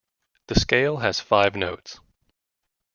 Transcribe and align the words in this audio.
The 0.47 0.55
scale 0.59 0.97
has 0.97 1.19
five 1.19 1.55
notes. 1.55 1.99